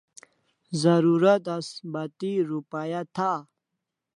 Zarurat 0.81 1.45
as 1.55 1.67
bati 1.91 2.31
rupaya 2.51 3.01
tha 3.15 3.31